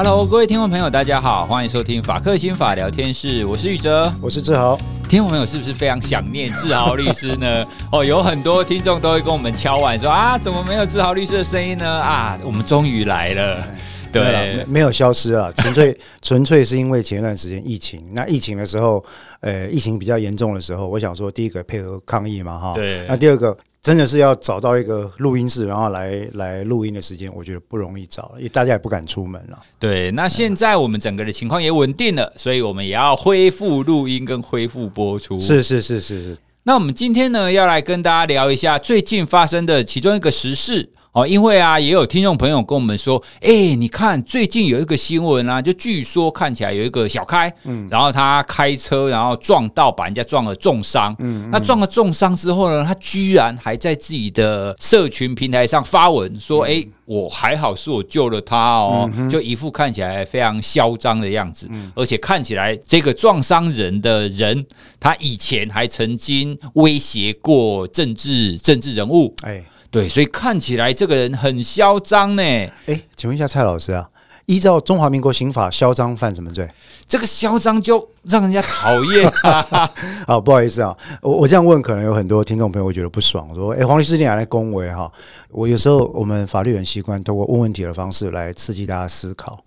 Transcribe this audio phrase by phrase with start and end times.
[0.00, 4.78] Hello，各位听众朋友，大家好，欢迎收听法克新法聊天室，我是宇哲，我是志豪。
[5.08, 7.66] 听众朋友是不是非常想念志豪律师呢？
[7.90, 11.84] 哦，有很多听众都会跟我们敲碗说啊，怎么没有志豪律师的声音呢？
[11.84, 13.66] 啊，我们终于来了。
[14.12, 18.00] 对，没，没有消失了， 纯粹纯粹是因为前一段时间疫情。
[18.12, 19.04] 那疫情的时候，
[19.40, 22.72] 呃，疫情比较严重的时候，我想说，第一个配合抗疫嘛，哈。
[22.74, 23.04] 对。
[23.08, 23.56] 那第二个，
[23.88, 29.58] 真的是要找到一个录音室，然后来来录音的时间，我觉得不容易找，因为大家也不敢出门了。
[29.78, 30.10] 对。
[30.10, 35.38] 那现在我们整个的情况也稳定了，所以我们也要恢复录音跟恢复播出。
[35.38, 36.36] 是是是是是。
[36.64, 40.90] 那我们今天呢，要来跟大家聊一下最近发生的其中一个时事。
[41.18, 64.64] 哦，因为啊，也有听众朋友跟我们说，哎，你看最近有一个新闻啊，就据说看起来有一个小开，嗯，然后他开车，然后撞到，把人家撞了重伤，嗯，那撞了重伤之后呢，他居然还在自己的社群平台上发文说，哎，我还好，是我救了他哦，就一副看起来非常嚣张的样子，而且看起来这个撞伤人的人，
[65.00, 69.64] 他以前还曾经威胁过政治政治人物，哎。
[69.90, 72.42] 对，所以看起来这个人很嚣张呢。
[72.42, 74.06] 哎，请问一下蔡老师啊，
[74.44, 76.68] 依照中华民国刑法，嚣张犯什么罪？
[77.06, 79.90] 这个嚣张就让人家讨厌啊！
[80.26, 85.10] 好， 不好意思啊，我我这样问，可能有很多听众朋友会觉得不爽，说：“哎，黄律师你还来恭维哈？”
[85.48, 89.58] 我有时候我们法律人习惯通过问问题的方式来刺激大家思考。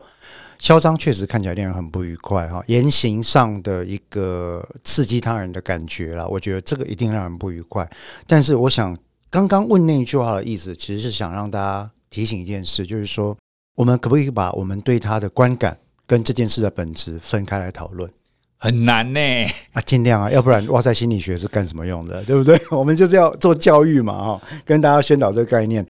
[0.59, 7.89] 嚣张确实看起来令人很不愉快哈，言行上的一个刺激他人的感觉啦，我觉得这个一定让人不愉快。
[8.27, 8.95] 但是我想。
[9.31, 13.35] 刚刚问那一句话的意思，其实是想让大家提醒一件事，就是说，
[13.75, 18.11] 我们可不可以把我们对他的观感跟这件事的本质分开来讨论？
[18.57, 19.19] 很难呢
[19.71, 22.21] 啊，尽量啊，要不然哇塞，心理学是干什么用的？
[22.25, 22.61] 对不对？
[22.71, 25.87] 我们就是要做教育嘛，哈，跟大家宣导这个概念。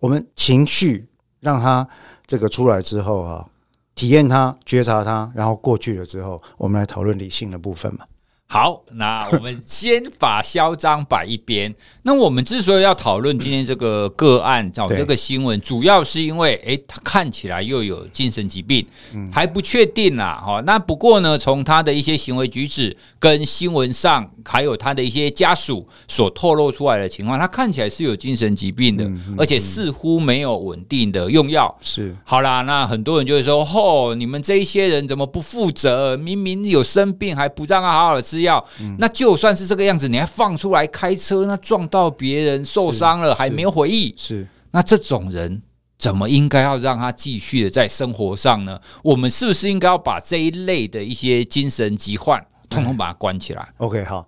[0.00, 1.06] 我们情绪
[1.40, 1.86] 让他
[2.26, 3.46] 这个出来之后啊，
[3.94, 8.06] 体验它，觉察它，然后过去了之后，我们来讨论理性的部分嘛。
[8.52, 11.72] 好，那我们先把嚣张摆一边。
[12.02, 18.84] 那我们之所以要讨论今天这个个案，找这个新闻，主要是因为，诶，他看起来又有精神疾病，
[19.32, 20.42] 还不确定啦。
[20.44, 31.72] 哈，那不过呢，从他的一些行为举止跟新闻上，还有他的一些家属所透露出来的情况，他看起来是有精神疾病的，而且似乎没有稳定的用药。
[31.80, 36.16] 是，好啦，那很多人就会说，哦，你们这一些人怎么不负责？
[36.16, 38.46] 明明有生病，还不让他好好的吃。
[38.46, 38.66] 要，
[38.98, 45.60] 那就算是这个样子，你还放出来开车，那撞到别人受伤了，还没有悔意，是那这种人
[45.98, 48.80] 怎么应该要让他继续的在生活上呢？
[49.02, 54.26] 我们是不是应该要把这一类的一些精神疾患，统统把它关起来？OK，好，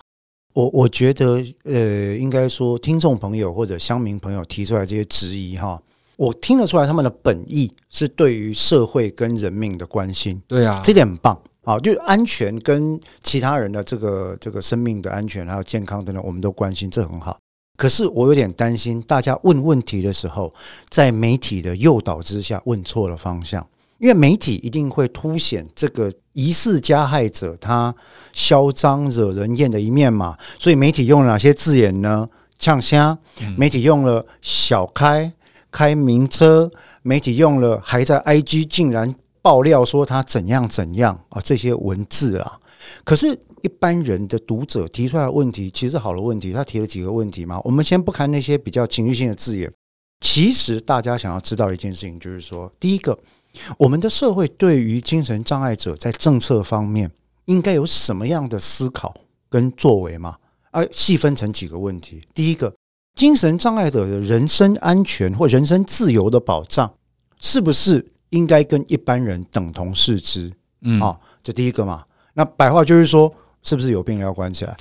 [0.53, 5.81] 我我觉得，呃，应该说，听众朋友或者乡民朋友提出来这些质疑，哈，
[6.17, 11.41] 我听得出来他们的本意是对于社会跟人命的关心，对啊，这点很棒。
[11.65, 17.39] 好，就安全跟其他人的这个这个生命的安全还有健康等等，我们都关心，这很好。
[17.77, 20.53] 可是我有点担心，大家问问题的时候，
[20.89, 23.65] 在媒体的诱导之下问错了方向，
[23.99, 27.95] 因为媒体一定会凸显这个疑似加害者他
[28.33, 30.37] 嚣张惹人厌的一面嘛。
[30.59, 32.29] 所以媒体用了哪些字眼呢？
[32.59, 33.17] 呛虾，
[33.57, 35.33] 媒体用了小开
[35.71, 36.69] 开名车，
[37.03, 39.15] 媒体用了还在 IG 竟然。
[39.43, 42.59] 爆料说他怎样怎样啊，这些文字啊，
[43.05, 46.53] 可是一般人的读者提出来的问题，其实好的问题。
[46.53, 49.71] 他提了几个问题嘛，我们先不看那些比较情绪性的字眼。
[50.21, 53.19] 其实大家想要知道一件事情，就是说，第一个，
[53.77, 57.11] 我们的社会对于精神障碍者在政策方面
[57.47, 59.13] 应该有什么样的思考
[59.51, 60.37] 跟作为嘛？
[60.71, 62.23] 啊，细分成几个问题。
[62.33, 62.73] 第一个，
[63.17, 66.95] 精神障碍者的人身安全或人身自由的保障，
[67.41, 68.07] 是不是？
[68.33, 72.03] 应该跟一般人等同视之，嗯，好，这第一个嘛。
[72.35, 73.33] 那白话就是说，
[73.63, 74.77] 是不是有病要关起来？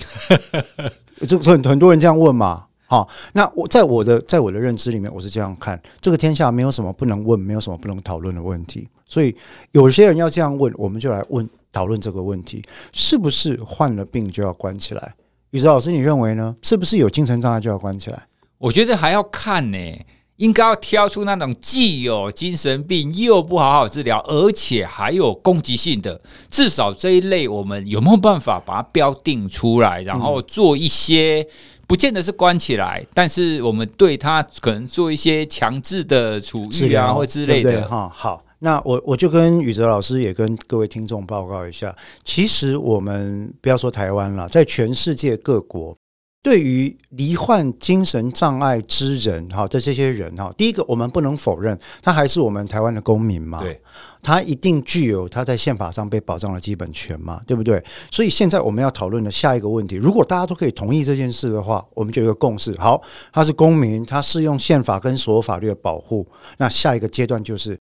[1.27, 2.65] 就很很多人这样问嘛。
[2.87, 8.87] 好，那我在我的在我的认知里面，我是这样看：这个天下没有什么不能问，没有什么不能讨论的问题。
[9.05, 9.35] 所以
[9.71, 12.63] 有些人要这样问，我们就来问讨论这个问题：
[12.93, 15.13] 是不是患了病就要关起来？
[15.51, 16.55] 宇哲老师，你认为呢？
[16.61, 18.27] 是不是有精神障碍就要关起来？
[18.57, 20.05] 我觉得还要看呢、欸。
[20.41, 31.45] 应该要挑出那种既有精神病又不好好治疗，而且还有攻击性的，至少这一类，我们有没有办法把它标定出来，然后做一些，
[31.85, 37.87] 不见得是关起来，但是我们对他可能做一些强制的处置啊，或之类的。
[37.87, 45.95] 哈，好，那我我就跟宇哲老师也跟各位听众报告一下，其实我们不要说台湾了，在全世界各国。
[46.43, 53.79] 对于罹患精神障碍之人，哈的这些人，哈，第一个我们不能否认，他还是我们台湾的公民嘛，对，
[54.23, 57.83] 他一定具有他在宪法上被保障的基本权嘛，对不对？
[58.09, 62.99] 所以现在我们要讨论的下一个问题，如果大家都可以同意这件事的话，我们就有一个共识，好，
[63.31, 66.27] 他是公民，他适用宪法跟所有法律的保护，
[66.57, 67.77] 那下一个阶段就是，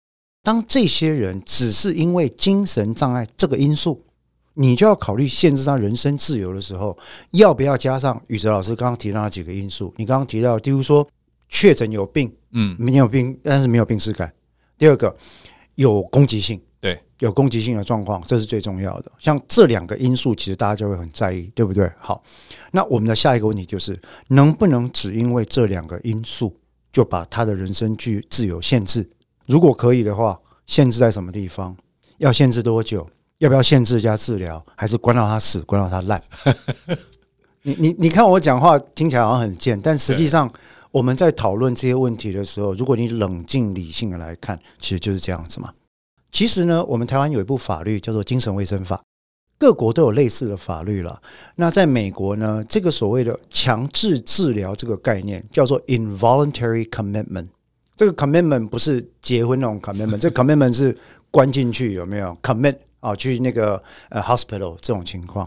[0.44, 4.00] 当这些人只是因为精神障碍这个因素。
[4.54, 6.96] 你就要考虑限制他人身自由的时候，
[7.32, 9.92] 要不要加上宇哲老师刚刚提到的几个因素？
[9.96, 11.06] 你刚刚提到，比如说
[11.48, 14.32] 确诊有病，嗯，没有病，但是没有病耻感。
[14.78, 15.14] 第二个
[15.74, 19.10] 有攻击性，对，有攻击性的状况，这是最重要的。
[19.18, 21.90] 像这两个因素，其实大家就会很在意，对不对？
[21.98, 22.22] 好，
[22.70, 26.56] 那我们的下一个问题就是，能不能只因为这两个因素
[26.92, 29.08] 就把他的人身去自由限制？
[29.46, 31.76] 如果可以的话，限制在什么地方？
[32.18, 33.06] 要限制多久？
[33.38, 36.22] 要不要限制加治疗，还是关到他死，关到他烂？
[37.62, 40.50] 你你你看我讲话听起来好像很贱，但实际上
[40.90, 45.72] 我们在讨论这些问题的时候，如果你冷静理性的来看，其实就是这样子嘛。
[46.30, 48.96] 其实呢，我们台湾有一部法律叫做《精神卫生法》，
[49.58, 51.20] 各国都有类似的法律了。
[51.56, 57.46] 那在美国呢，这个所谓的强制治疗这个概念叫做 involuntary commitment。
[57.96, 60.96] 这个 commitment 不是结婚那种 commitment，这 commitment 是
[61.30, 62.76] 关进去有没有 commit？
[63.04, 65.46] 啊，去那个呃 hospital 这种情况，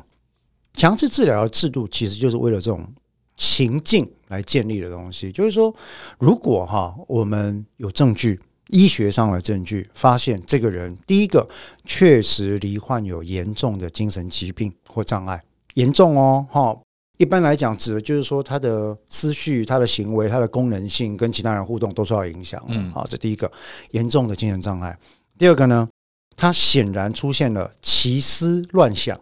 [0.74, 2.88] 强制治疗的制度其实就是为了这种
[3.36, 5.32] 情境来建立的东西。
[5.32, 5.76] 就是说，
[6.20, 11.50] 如果哈我们有证据，医学上的证据，发现这个人第一个
[11.84, 15.44] 确实罹患有严重的精神疾病或障碍，
[15.74, 16.78] 严重哦哈。
[17.18, 22.64] 一般来讲，指的就是说他的思绪、他的行为、他的功能性跟其他人互动都受到影响。
[22.68, 23.52] 嗯，好，这第一个
[23.90, 24.96] 严重的精神障碍。
[25.40, 25.90] 第二个呢？
[26.38, 29.20] 他显然出现了奇思乱想，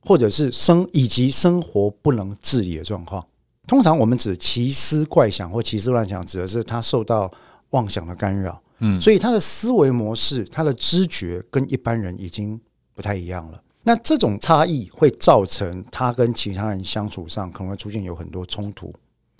[0.00, 3.26] 或者是生以及生活不能自理的状况。
[3.66, 7.32] 通常我们指奇思怪想或奇思乱想，指的是他受到
[7.70, 8.60] 妄想的干扰。
[8.80, 12.60] 嗯，所以他的思维模式、他的知觉跟一般人已经
[12.94, 13.62] 不太一样了。
[13.84, 18.92] 那这种差异会造成他跟其他人相处上可能会出现有很多冲突。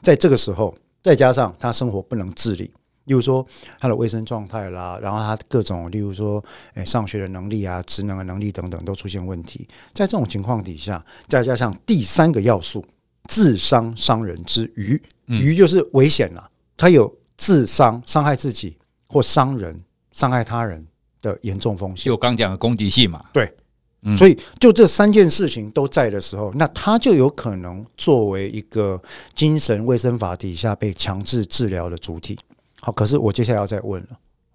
[0.02, 2.70] 在这个时候，再加上他生活不能自理。
[3.08, 3.44] 例如说
[3.80, 6.44] 他的卫生状态啦，然后他各种，例如说，
[6.74, 9.66] 诶，上学的能力啊，职能的能力等等都出现问题。
[9.94, 12.84] 在这种情况底下，再加上第三个要素，
[13.24, 18.76] 自伤伤人之余，余就是危险了，他有自伤伤害自己
[19.08, 19.82] 或伤人
[20.12, 20.86] 伤害他人
[21.22, 22.04] 的严重风险。
[22.04, 23.50] 就刚讲的攻击性嘛，对，
[24.16, 29.00] 所以就这三件事情都在的时候，那他就有可能作为一个
[29.34, 32.38] 精神卫生法底下被强制治疗的主体。
[32.88, 34.08] 好，可是我接下来要再问了，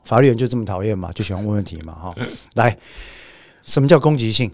[0.05, 2.15] 法律人就这么讨厌嘛，就喜欢问问题嘛，哈。
[2.55, 2.75] 来，
[3.63, 4.49] 什么叫攻击性？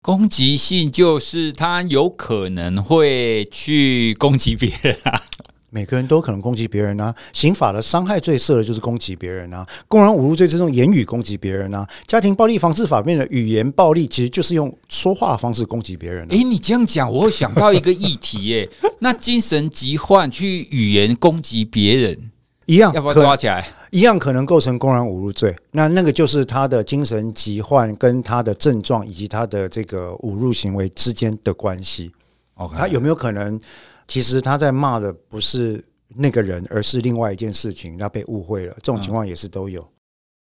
[0.00, 5.20] 攻击性就是他有可能会去攻击别人啊。
[5.70, 7.12] 每个人都可能攻击别人啊。
[7.32, 9.66] 刑法的伤害罪设的就是攻击别人啊。
[9.88, 11.84] 公然侮辱罪这种言语攻击别人啊。
[12.06, 16.28] 家庭暴力防治法里面的语言暴力其实就是用说话的方式攻击别人啊。
[16.30, 18.70] 诶，你这样讲，我会想到一个议题耶。
[19.00, 22.30] 那精神疾患去语言攻击别人。
[22.68, 23.66] 一样，要不要抓起来？
[23.90, 25.56] 一样可能构成公然侮辱罪。
[25.70, 32.12] 那那个就是他的精神疾患跟他的症状以及他的这个侮辱行为之间的关系。
[32.56, 33.58] OK，他有没有可能，
[34.06, 35.82] 其实他在骂的不是
[36.14, 38.74] 那个人，而是另外一件事情，他被误会了。
[38.82, 39.82] 这种情况也是都有。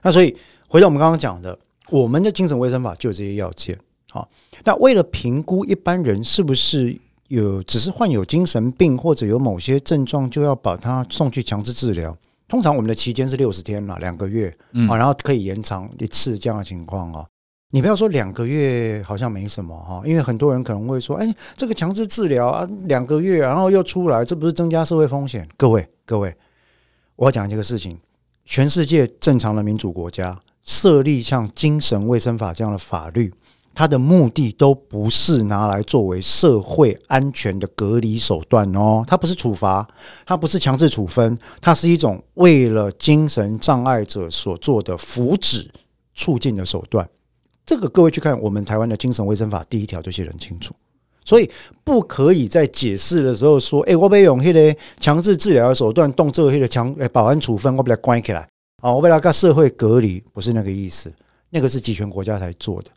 [0.02, 0.34] 那所以
[0.66, 1.58] 回到我们刚刚讲的，
[1.90, 3.78] 我们的精神卫生法就有这些要件。
[4.08, 4.26] 好，
[4.64, 6.98] 那为了评估一般人是不是？
[7.28, 12.16] 有只是患有精神病或者有某些症状，就要把他送去强制治疗。
[12.46, 14.54] 通常我们的期间是六十天啦，两个月
[14.88, 17.26] 啊，然后可以延长一次这样的情况啊。
[17.70, 25.48] 你不要说两个月好像没什么哈，因为很多人可能会说，哎，这个强制治疗啊，两个月然后又出来，这不是增加社会风险？
[25.56, 26.32] 各位各位，
[27.16, 27.98] 我要讲一个事情：
[28.44, 33.32] 全世界正常的民主国家设立像精神卫生法这样的法律。
[33.74, 39.86] 它的目的都不是拿来作为社会安全的隔离手段哦，它不是处罚，
[40.24, 45.66] 它不是强制处分，它是一种为了精神障碍者所做的福祉
[46.14, 47.08] 促进的手段。
[47.66, 50.74] 这个各位去看我们台湾的精神卫生法第一条就写得很清楚，
[51.24, 51.50] 所以
[51.82, 58.46] 不可以在解释的时候说，诶，我被用那个强制治疗的手段动这个那个强诶保安处分，我把它关起来
[58.82, 61.10] 啊，我被他跟社会隔离，不是那个意思，
[61.50, 62.90] 那个是集权国家才做的。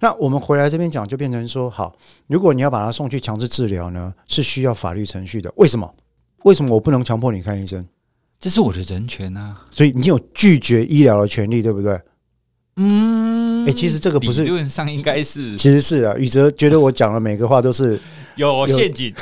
[0.00, 1.96] 那我们回来这边讲，就变成说，好，
[2.26, 5.52] 如果你要把他送去强制治疗呢，是需要法律程序的。
[5.56, 5.94] 为什么？
[6.44, 7.86] 为什么我不能强迫你看医生？
[8.38, 9.66] 这是我的人权啊！
[9.70, 11.98] 所以你有拒绝医疗的权利，对不对？
[12.76, 16.14] 嗯，哎，其实这个不是，理论上应该是，其实是啊。
[16.18, 17.98] 宇哲觉得我讲的每个话都是
[18.36, 19.14] 有陷阱。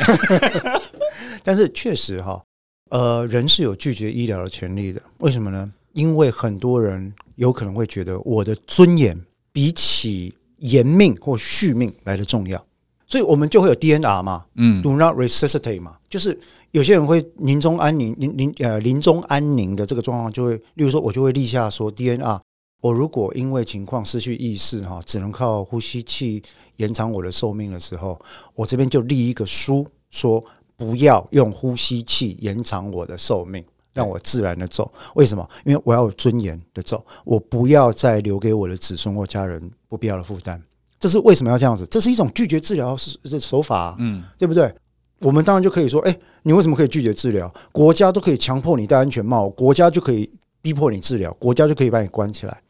[1.45, 2.43] 但是确实哈，
[2.91, 5.01] 呃，人是有拒绝医疗的权利的。
[5.19, 5.71] 为什么呢？
[5.93, 9.17] 因为很多人有可能会觉得我的尊严
[9.53, 12.65] 比起延命或续命来的重要，
[13.07, 16.39] 所以我们就会有 DNR 嘛，嗯，Do not resuscitate 嘛，就是
[16.71, 22.41] 有些人会临终安宁，临临呃临终安宁的这个状况就会，例如说，我就会立下说 DNR。
[22.81, 26.43] 我如果因为情况失去意识哈，只能靠呼吸器
[26.77, 28.21] 延长我的寿命的时候，
[28.55, 30.45] 我这边就立一个书，说
[30.77, 34.93] 不要用呼吸器延长我的寿命，让我自然的走。
[35.15, 35.49] 为什么？
[35.65, 40.61] 因为我要有尊严的走，我不要再留给我的子孙或家人不必要的负担。
[40.99, 41.87] 这是为什么要这样子？
[41.87, 44.73] 这是一种拒绝治疗的手法，嗯，对不对？
[45.21, 47.53] 我们当然就可以说，哎，你为什么可以拒绝治疗？
[47.71, 50.29] 国家都可以强迫你戴安全帽，国家就可以
[50.61, 52.63] 逼迫你治疗，国家就可以把你关起来。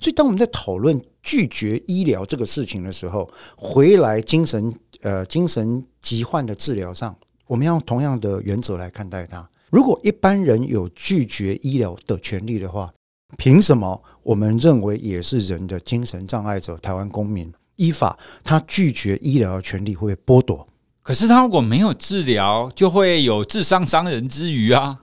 [0.00, 9.48] 所以，当我们在讨论拒绝医疗这个事情的时候，回来精神呃精神疾患的治疗上，我们要用同样的原则来看待它。
[9.70, 12.92] 如果一般人有拒绝医疗的权利的话，
[13.38, 20.66] 凭什么我们认为也是人的精神障碍者台湾公民依法他拒绝医疗的权利会被剥夺？
[21.02, 24.98] 可是他如果没有治疗，就会有自伤伤人之余啊！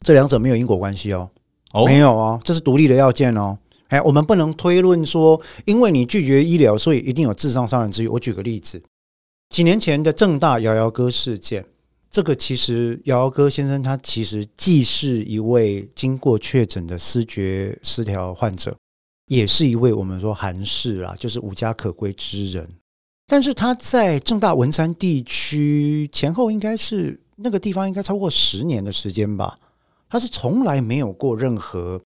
[0.00, 1.30] 这两者没有因果关系哦，
[1.74, 3.58] 哦，没有哦，这是独立的要件哦。
[3.88, 8.08] 哎，我们不能推论说，因为你拒绝医疗，所以一定有自伤伤人之余。
[8.08, 8.82] 我举个例子，
[9.50, 11.66] 几年前的正大摇摇哥事件，
[12.12, 18.76] 这个其实姚哥先生他其实既是一位经过确诊的思觉失调患者，
[19.26, 22.68] 也是一位我们说韩士啊，就是无家可归之人。
[23.26, 29.58] 但是他在正大文山地区前后应该是那个地方应该超过十年的时间吧，
[30.10, 32.00] 他是从来没有过任何。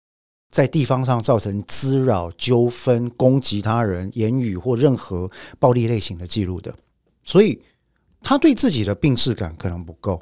[0.52, 6.76] 在地方上造成滋扰、纠纷、攻击他人、言语或任何暴力类型的记录的，
[7.24, 7.60] 所以
[8.24, 10.20] 他对自己的病识感可能不够，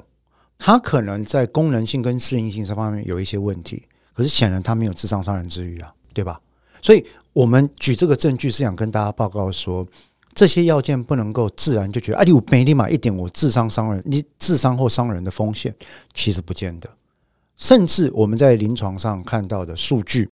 [0.58, 6.40] 他可能在功能性跟适应性这方面有一些问题，可是显然他没有智商伤人之虞啊，对吧？
[6.82, 9.86] 所以我们举这个证据是想跟大家报告说，
[10.34, 15.74] 这些要件不能够自然就觉得啊，你没立马一点我智商伤人，你智商或伤人的风险
[16.12, 16.90] 其实不见得。
[17.54, 20.28] 甚至我们在临床上看到的数据，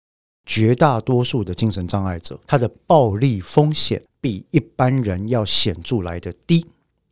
[0.44, 6.66] 绝大多数的精神障碍者，他的暴力风险比一般人要显著来得低，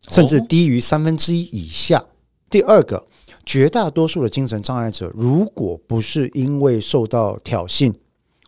[0.09, 2.04] 甚至低于三分之一以下。
[2.50, 3.06] 第二个，
[3.47, 7.92] 绝大多数的精神障碍者，如果不是因为受到挑衅，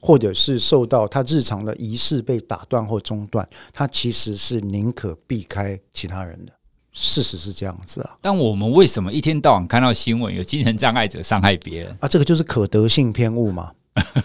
[0.01, 6.53] 或者是受到他日常的仪式被打断或中断，他其实是宁可避开其他人的。
[6.97, 12.07] 事实是这样子啊，但我们为什么一天到晚看到新闻有精神障碍者伤害别人啊？
[12.07, 13.73] 这个就是可得性偏误嘛，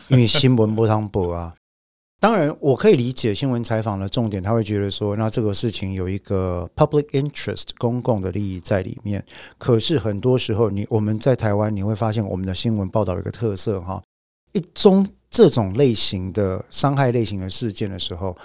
[0.10, 1.52] 因为新闻不当播啊。
[2.22, 9.26] 当然，我可以理解新闻采访的重点，他会觉得说，那这个事情有一个 public interest 公共的利益在里面。
[9.58, 14.04] 可是很多时候，你我们在台湾，你会发现我们的新闻报道有一个特色哈，
[14.52, 18.36] 一宗这种类型的伤害类型的事件的时候。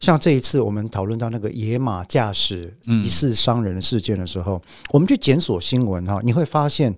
[0.00, 4.60] 像这一次我们讨论到那个野马驾驶疑似伤人的事件的时候，
[4.90, 6.92] 我们去检索新闻哈，你会发现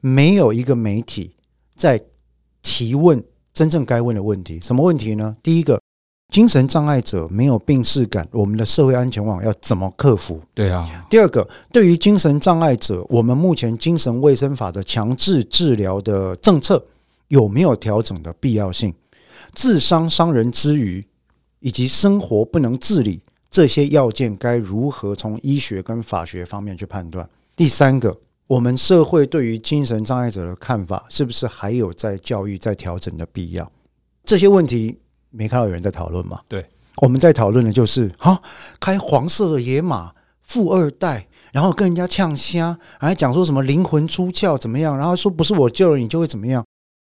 [0.00, 1.36] 没有一个媒体
[1.76, 2.02] 在
[2.62, 3.22] 提问
[3.58, 4.60] 真正该问的问题。
[4.62, 5.36] 什么问题呢？
[5.42, 5.80] 第一个，
[6.32, 10.40] 精神障碍者没有病视感，我们的社会安全网要怎么克服？
[10.54, 10.88] 对啊。
[11.10, 16.86] 第二个，对于精神障碍者，我们目前精神卫生法的强制治疗的政策
[17.26, 18.94] 有没有调整的必要性？
[19.52, 21.04] 自伤伤人之余。
[21.60, 27.28] 以及生活不能自理，这些要件该如何从医学跟法学方面去判断？
[27.56, 28.16] 第三个，
[28.48, 33.70] 我们社会对于精神障碍者的看法，是不是还有在教育、在调整的必要？
[34.24, 34.98] 这些问题
[35.30, 36.40] 没看到有人在讨论吗？
[36.48, 38.42] 对，我们在讨论的就是哈，
[38.80, 40.12] 开黄色的野马，
[40.42, 44.96] 富二代，然后跟人家呛虾，还讲说什么灵魂出窍怎么样？
[44.96, 46.64] 然后说不是我救了你就会怎么样？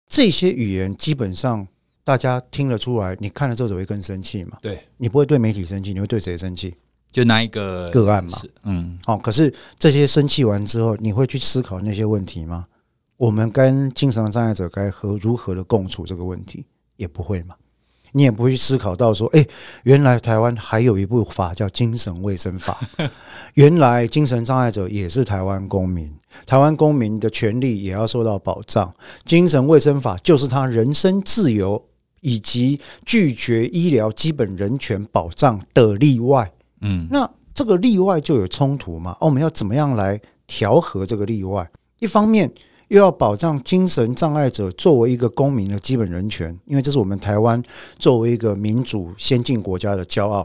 [0.07, 1.67] 这些语言基本上。
[2.05, 4.57] 大家听得出来，你看了之后只会更生气嘛？
[4.61, 6.75] 对，你不会对媒体生气，你会对谁生气？
[7.13, 8.37] 就那一个个案嘛。
[8.63, 9.17] 嗯，好。
[9.17, 12.65] 可是这些生气完之后，你会去思考那些问题吗？
[13.15, 16.65] 我们跟精神障碍者该和如何的共处这个问题，
[16.97, 17.55] 也不会嘛。
[18.15, 19.43] 你也不会去思考到说，哎，
[19.83, 22.79] 原来台湾还有一部法叫《精神卫生法》，
[23.55, 26.11] 原来精神障碍者也是台湾公民。
[26.45, 28.91] 台湾公民的权利也要受到保障，
[29.25, 31.83] 精神卫生法就是他人身自由
[32.21, 36.51] 以及拒绝医疗基本人权保障的例外。
[36.83, 39.17] 嗯，那这个例外就有冲突嘛？
[39.19, 41.67] 哦，我们要怎么样来调和这个例外？
[41.99, 42.51] 一方面
[42.89, 47.61] 又要保障精神障碍者作为一个公民的基本人权，因为这是我们台湾
[47.97, 50.43] 作为一个民主先进国家的骄傲；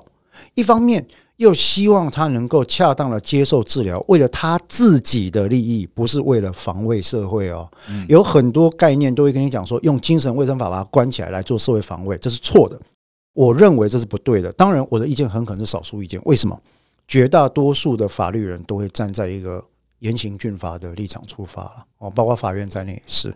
[0.55, 1.05] 一方面
[1.37, 7.69] 又希望他能够恰当的接受治疗，为了他自己的利益，不是为了防卫社会哦。
[7.91, 12.81] 嗯、有很多概念都会跟你讲说，用精神卫生法把它关起来来做社会防卫，这是错的。
[13.39, 14.53] 我认为这是不对的。
[14.55, 16.21] 当然，我的意见很可能是少数意见。
[16.25, 16.61] 为什么？
[17.07, 19.65] 绝大多数的法律人都会站在一个
[20.01, 23.33] 严刑峻法的立场出发了哦，包括法院在内也是，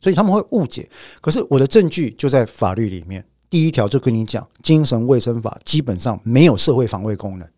[0.00, 0.90] 所以他们会误解。
[1.20, 3.24] 可是我的证据就在法律里面。
[3.48, 7.48] 第一条就跟你讲，精神卫生法基本上没有社会防卫功能，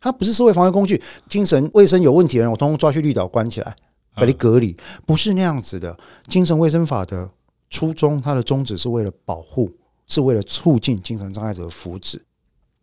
[0.00, 1.00] 它不是社会防卫工具。
[1.28, 3.76] 精神卫生有问题的人，我通通抓去绿岛关起来，
[4.16, 5.96] 把你隔离，不是那样子的。
[6.26, 7.30] 精神卫生法的
[7.70, 9.70] 初衷，它的宗旨是为了保护，
[10.06, 12.20] 是为了促进精神障碍者的福祉。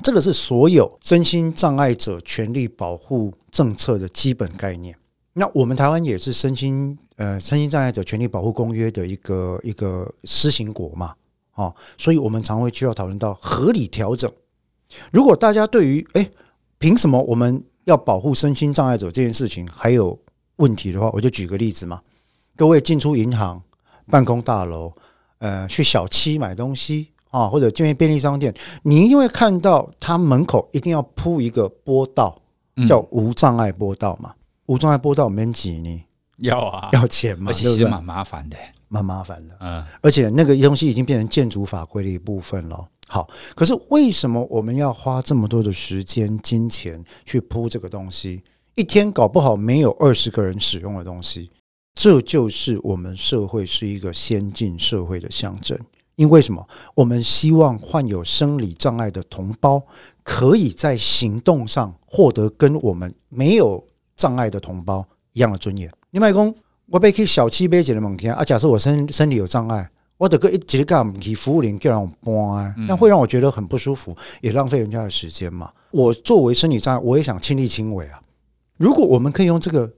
[0.03, 4.95] 这个是所有身心障碍者权利保护政策的基本概念。
[5.33, 11.13] 那我们台湾也是身心呃身心障碍者权利保护公约的一个一个施行国嘛。
[11.53, 14.29] 哦，所以我们常会需要讨论到合理调整。
[15.11, 16.31] 如果大家对于诶，
[16.79, 20.17] 凭什么我们要保护身心障碍者这件事情还有
[20.55, 22.01] 问题的话，我就举个例子嘛。
[22.55, 23.61] 各位进出银行、
[24.07, 24.91] 办公大楼，
[25.37, 32.39] 呃，去小七买东西啊，或者进便利商店，你一定会看到它门口一定要铺一个坡道，
[32.87, 34.33] 叫无障碍坡道嘛。
[34.67, 36.03] 无障碍坡道免挤呢？
[36.37, 38.55] 要啊，要钱嘛，其实蛮麻烦的。
[38.93, 42.85] 蛮麻烦的，嗯，而且那个东西已经变成建筑法规的一部分了。
[43.07, 48.43] 好，可是为什么我们要花这么多的时间、金钱去铺这个东西？
[48.75, 51.49] 一天搞不好没有二十个人使用的东西，
[51.95, 55.79] 这就是我们社会是一个先进社会的象征。
[56.15, 56.67] 因为什么？
[56.95, 59.81] 我们希望患有生理障碍的同胞
[60.23, 63.83] 可以在行动上获得跟我们没有
[64.15, 65.91] 障碍的同胞一样的尊严。
[66.11, 66.53] 另外，公。
[66.87, 75.71] 我被去小七杯解的某天啊，假设我身身体有障碍，我得个一直干去服务员就让我搬，那会让我觉得很不舒服，也浪费人家的时间嘛。
[75.91, 78.21] 我作为生理障碍，我也想亲力亲为啊。
[78.75, 79.89] 如果我们可以用这个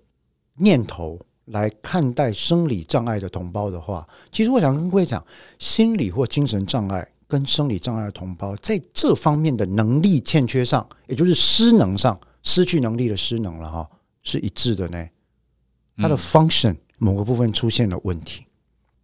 [0.58, 5.24] 念头来看待生理障碍的同胞的话，其实我想跟各位讲，
[5.60, 13.90] 心理或精神障碍跟生理障碍的同胞在这方面的能力欠缺上，也就是失能上，失去能力的失能了哈，
[14.22, 15.08] 是一致的呢。
[15.98, 16.76] 他的 function。
[17.00, 18.46] 某个部分出现了问题，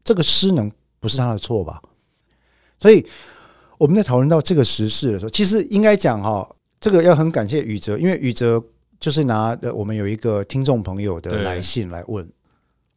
[0.05, 0.71] 这个失能
[1.01, 1.81] 不是他的错吧？
[2.77, 3.05] 所以
[3.77, 6.49] 我们在讨论到这个时事的时候，其实应该讲哈，
[6.79, 8.63] 这个要很感谢宇哲，因为宇哲
[8.99, 12.27] 就是拿我们有一个听众朋友的来信来问。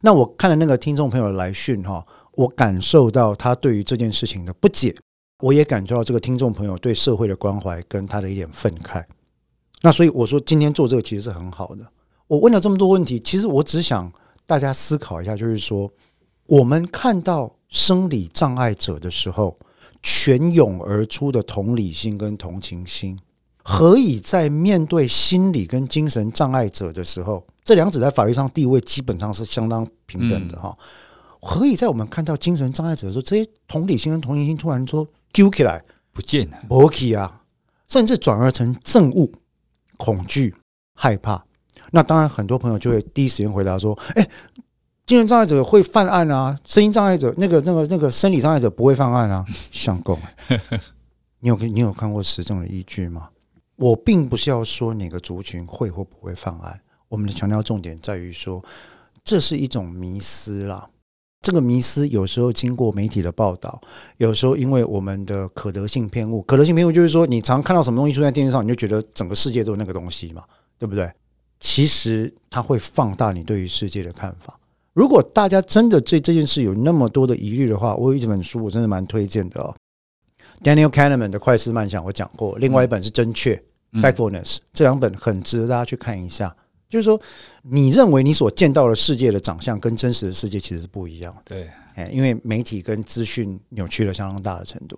[0.01, 4.95] 那我看了那个听众朋友的来信哈，我感受到他对于这件事情的不解，
[5.39, 9.03] 我也感受到这个听众朋友对社会的关怀跟他的一点愤慨。
[9.81, 11.87] 那所以我说今天做这个其实是很好的。
[12.27, 14.11] 我问了这么多问题，其实我只想。
[14.45, 15.89] 大家思考一下，就是说，
[16.47, 19.57] 我们看到生理障碍者的时候，
[20.03, 23.17] 泉涌而出的同理心跟同情心，
[23.63, 30.77] 何以在面对心理跟精神障碍者的时候，这两者在法律上地位基本上是相当平等的哈？
[31.39, 37.41] 何以在我们看到精神障碍者的时候，这些同理心跟同情心突然说揪起来不见了，不起啊，
[37.87, 39.31] 甚至转而成憎恶、
[39.97, 40.53] 恐惧、
[40.95, 41.43] 害怕。
[41.91, 44.29] 那当然，很多朋友就会第一时间回答说：“哎，
[45.05, 50.19] 精神障碍者会犯案啊，声音障碍者那个、那个、那个生理障碍者不会犯案啊。”相公，
[51.39, 53.29] 你有你有看过实证的依据吗？
[53.75, 58.63] 我并不是要说哪个族群会或不会犯案，我们的强调重点在于说，
[59.23, 60.89] 这是一种迷思啦。
[61.41, 63.81] 这个迷思有时候经过媒体的报道，
[64.17, 70.43] 有时候因为我们的可得性偏误，可得性偏误就是说，你常看到什么东西出现在电视上，你就觉得整个世界都是那个东西嘛，
[70.77, 71.11] 对不对？
[71.59, 74.57] 其实它会放大你对于世界的看法。
[74.93, 79.75] 如果大家真的对这件事有那么多的疑虑的话，我有一本书，我真的蛮推荐的哦。
[80.63, 83.61] Daniel Kahneman 的《快思慢想》我讲过，另外一本是《真确》
[84.01, 86.55] （Factfulness），这两本很值得大家去看一下。
[86.89, 87.19] 就是说，
[87.63, 91.55] 你认为你所见到的世界的长相跟真实的世界其实是不一样的。
[91.55, 91.67] 对，
[92.11, 94.97] 因为媒体跟资讯扭曲了相当大的程度。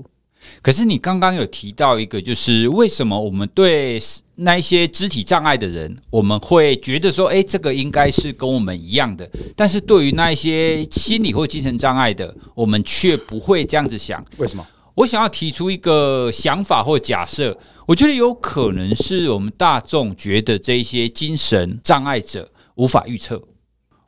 [0.61, 3.99] 可是你刚刚有提到一个，就是为什么我们对
[4.35, 14.23] 那一些肢体障碍的人，我们会觉得说，哎，这个应该是跟我们一样的，但是对于那一些心理或精神障碍的，我们却不会这样子想。
[14.37, 14.67] 为什么？
[14.95, 23.41] 我想要提出一个想法或假设，我觉得有可能是我们大众觉得这一些精神障碍者无法预测。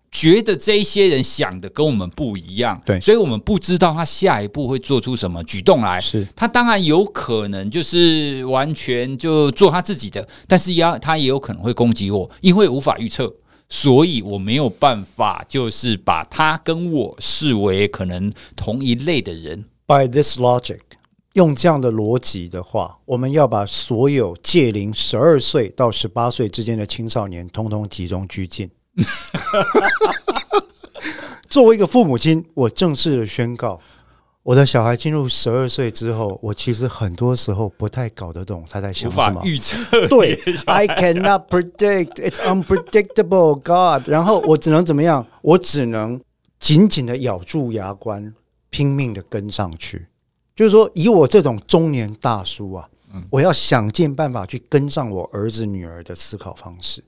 [0.10, 6.00] 觉得这一些人想的跟我们不一样，对，所以我们不知道他下一步会做出什么举动来。
[6.00, 13.32] 是他当然有可能就是完全就做他自己的，但是要他也有可能会攻击我，因为无法预测，
[13.68, 19.66] 所以我没有办法就是把他跟我视为可能同一类的人。
[19.88, 20.82] By this logic，
[21.32, 28.70] 用这样的逻辑的话，我们要把所有届龄十二岁到十八岁之间的青少年，通通集中拘禁。
[31.48, 33.80] 作为一个父母亲，我正式的宣告，
[34.44, 39.42] 我的小孩进入十二岁之后，我其实很多时候不太搞得懂他在想什么。
[39.46, 39.78] 预测
[40.10, 44.10] 对，I cannot predict, it's unpredictable, God。
[44.10, 45.26] 然后我只能怎么样？
[45.42, 46.20] 我只能
[46.60, 48.34] 紧紧的咬住牙关，
[48.78, 50.06] 拼命的跟上去。
[50.56, 52.88] 就是说，以我这种中年大叔啊，
[53.32, 57.04] 我要想尽办法去跟上我儿子女儿的思考方式。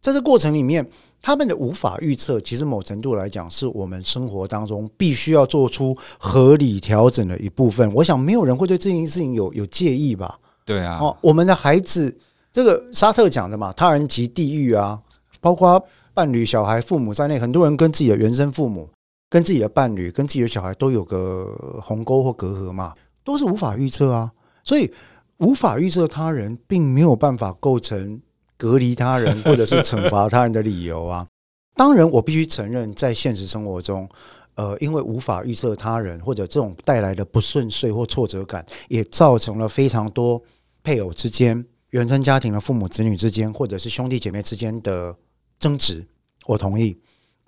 [0.00, 0.84] 在这过程里面，
[1.22, 7.92] 他们的无法预测，其实某程度来讲，是我们生活当中必须要做出合理调整的一部分。
[7.94, 10.36] 我想，没有人会对这件事情有有介意吧？
[10.64, 12.16] 对啊，哦，我们的孩子，
[12.52, 15.00] 这个沙特讲的嘛，他人即地狱啊，
[15.40, 18.88] 包括伴侣、小孩、父母在内，很多人跟自己的原生父母。
[19.30, 24.32] 跟自己的伴侣、跟自己的小孩都有个鸿沟或隔阂嘛，都是无法预测啊。
[24.64, 24.92] 所以
[25.38, 28.20] 无法预测他人，并没有办法构成
[28.56, 31.26] 隔离他人或者是惩罚他人的理由啊。
[31.74, 34.08] 当然，我必须承认，在现实生活中，
[34.56, 40.42] 呃，因为无法预测他人或者这种带来的不顺遂或挫折感，也造成了非常多
[40.82, 45.14] 配偶之间、原生家庭的父母子女之间，或者是兄弟姐妹之间的
[45.60, 46.04] 争执。
[46.46, 46.98] 我同意。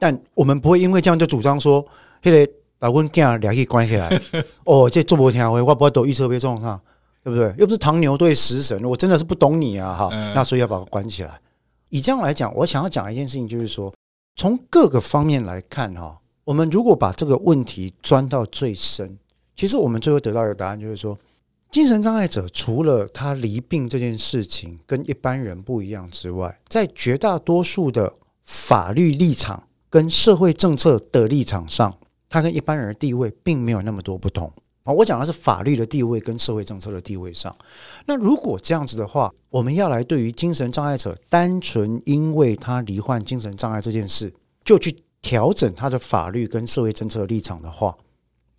[0.00, 1.86] 但我们不会因为这样就主张说，
[2.22, 4.08] 那个把温家俩去关起来。
[4.64, 6.80] 哦，这做不听话，我不会都预测被撞上，
[7.22, 7.54] 对不对？
[7.58, 9.94] 又不是唐牛对食神，我真的是不懂你啊！
[9.94, 11.38] 哈，那所以要把它关起来。
[11.90, 13.92] 以这样来讲，我想要讲一件事情，就是说，
[14.36, 19.18] 从各个方面来看，哈，我们如果把这个问题钻到最深，
[19.54, 21.18] 其实我们最后得到一个答案，就是说，
[21.70, 28.10] 精神障碍者除了他离病这件事情跟一般人不一样之外，在绝大多数的
[28.42, 29.62] 法律立场。
[29.90, 31.92] 跟社会政策的立场上，
[32.28, 34.50] 他跟一般人的地位并没有那么多不同
[34.84, 34.92] 啊。
[34.92, 37.54] 我讲的是法律的地位跟社会政策的地位上。
[38.06, 44.32] 那如果这样子的话，我们要来对于精神障碍者，单纯因为他罹患精神障碍这件事，
[44.64, 47.94] 就去调整他的法律跟社会政策的立场的话，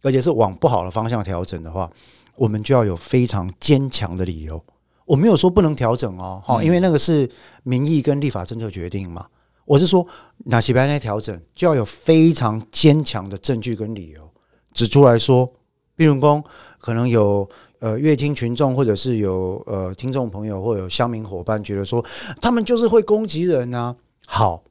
[0.01, 1.89] 而且是往不好的方向调整的话，
[2.35, 4.61] 我们就要有非常坚强的理由。
[5.05, 7.29] 我没有说不能调整哦，哈，因为那个是
[7.63, 9.25] 民意跟立法政策决定嘛。
[9.65, 10.06] 我是说，
[10.45, 14.30] 哪些方面调整，就要有非常坚强的证据跟理由
[14.74, 15.52] 指出来说。
[15.95, 16.43] 比如说，
[16.80, 17.47] 可能有
[17.80, 22.04] 呃乐听群众，或者是有呃听众朋友，或者有乡民伙伴觉得说，
[22.41, 23.95] 他们就是会攻击人啊。
[24.26, 24.63] 好，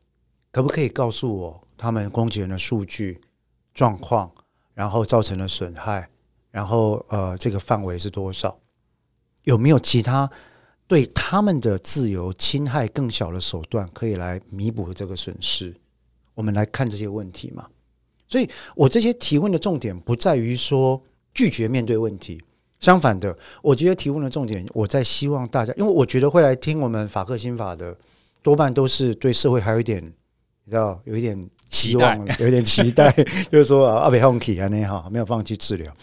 [0.50, 3.20] 可不可以告诉我他们攻击人的数据
[3.72, 4.29] 状况，
[4.74, 6.09] 然后造成的损害，
[6.50, 8.59] 然后呃这个范围是多少？
[9.44, 10.29] 有没有其他？
[10.90, 15.72] 对他们的自由侵害更小的手段，可以来弥补这个损失。
[16.35, 17.64] 我们来看这些问题嘛。
[18.26, 21.00] 所以我这些提问的重点不在于说
[21.33, 22.42] 拒绝面对问题，
[22.81, 27.96] 相反的，我觉得提问的重点，我在希望大家，因为我觉得会来听我们法克心法的，
[28.42, 30.05] 多半都是对社会还有一点，
[30.64, 33.12] 你知道，有一点希望， 有一点期待，
[33.53, 35.94] 就是说啊，阿北放弃啊，那好，没有放弃治疗。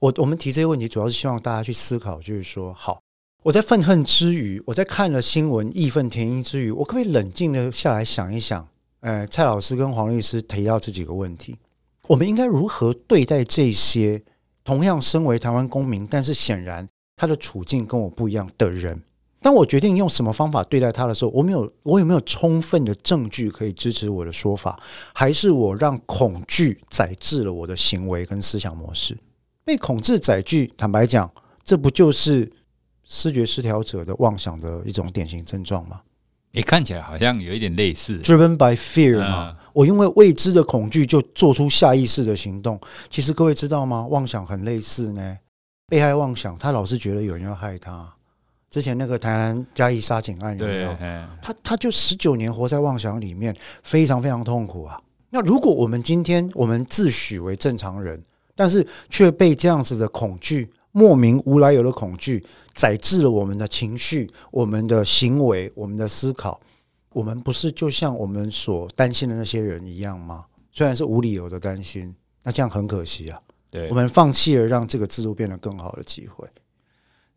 [0.00, 3.03] 我我们提这些问题，主要是希望大家去思考，就是说好。
[3.44, 8.66] 我在愤恨之余，我在看了新闻义愤填膺之余，我可不可以冷静的下来想一想？
[9.00, 11.54] 呃，蔡老师跟黄律师提到这几个问题，
[12.06, 14.22] 我们应该如何对待这些
[14.64, 18.98] 同样身为台湾公民，但是显然他的处境跟我不一样的人？
[19.42, 24.80] 当我决定用什么方法对待他的时候，我没有，我有没有充分的证据可以支持我的说法？
[25.12, 29.14] 还是我让恐惧宰制了我的行为跟思想模式？
[29.66, 31.30] 被恐惧宰据，坦白讲，
[31.62, 32.50] 这不就是？
[33.04, 36.00] 思觉失调者的妄想的一种典型症状吗？
[36.52, 39.56] 你看起来好像有一点类似，driven by fear 嘛。
[39.72, 42.80] 我因为未知的恐惧就做出下意识的行动。
[43.10, 44.06] 其实各位知道吗？
[44.06, 45.36] 妄想很类似呢。
[45.88, 48.08] 被害妄想，他老是觉得有人要害他。
[48.70, 50.96] 之前那个台南嘉义杀警案有没有？
[51.42, 54.96] 他他就十九年活在妄想里面，非常非常痛苦啊。
[55.30, 58.22] 那如果我们今天我们自诩为正常人，
[58.54, 60.70] 但是却被这样子的恐惧。
[60.96, 66.60] 莫名无来由的恐惧，载制了我们的情绪、我们的行为、我们的思考。
[67.12, 70.44] 我们不是就像我们所担心的那些人一样吗？
[70.70, 73.40] 虽然是无理由的担心，那这样很可惜啊。
[73.70, 76.48] 对，我们放弃了让这个制度变得更好的机会。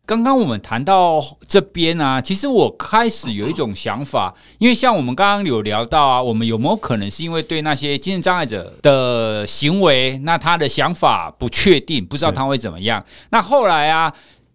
[0.08, 13.04] 刚刚我们谈到这边啊，其实我开始有一种想法，因为像我们刚刚有聊到啊，我们有没有可能是因为对那些精神障碍者的行为，那他的想法不确定，不知道他会怎么样？
[13.32, 14.10] 那后来啊，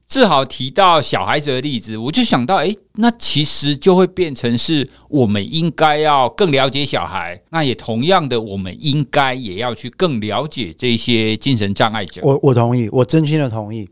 [0.08, 12.22] 志豪提到小孩子的例子，我就想到，诶，那其实就会变成是我们应该要更了解小孩，那也同样的，我们应该也要去更了解这些精神障碍者。
[12.24, 13.88] 我我同意，我真心的同意。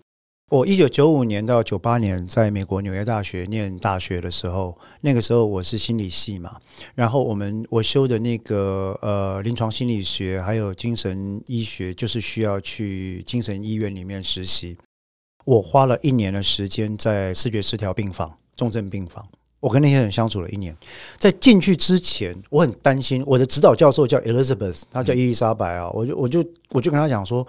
[0.52, 6.58] 我一九九五年到九八年在美国纽约大学念大学的时候，那个时候我是心理系嘛，
[6.94, 14.78] 然后我们我修的那个呃临床心理学还有精神医学，就是需要去精神医院里面实习。
[15.46, 19.26] 我花了一年的时间在视觉失调病房、重症病房，
[19.62, 20.76] 我跟那些人相处了一年。
[21.16, 23.24] 在进去之前，我很担心。
[23.26, 27.48] 我的指导教授叫 Elizabeth，他叫伊丽莎白啊，我就我就我就跟他讲说。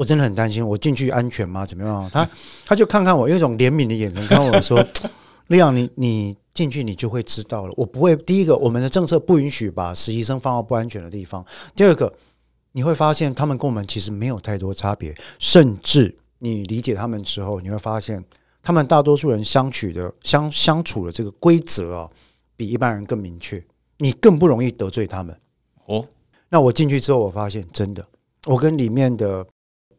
[0.00, 1.66] 我真的很担心，我进去安全吗？
[1.66, 2.08] 怎么样？
[2.10, 2.26] 他
[2.64, 4.82] 他就看看我，用一种怜悯的眼神看我说
[5.48, 7.74] ：“利 昂，你你进去，你就会知道了。
[7.76, 8.16] 我不会。
[8.16, 11.44] 第一个，我们的政策不允许把实习生放到不安全的地方；
[11.76, 12.10] 第二个，
[12.72, 18.24] 你会发现他们跟我们其实没有太多差别，甚至你理解他们之后，你会发现
[18.62, 22.10] 他们大多数人相处的相相处的这个规则啊，
[22.56, 23.62] 比一般人更明确，
[23.98, 25.38] 你更不容易得罪他们。
[25.84, 26.02] 哦，
[26.48, 28.02] 那我进去之后，我发现真的，
[28.46, 29.46] 我跟里面的。